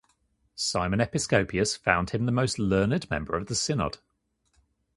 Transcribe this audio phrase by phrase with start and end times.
[0.55, 3.99] Simon Episcopius found him the most learned member of the synod.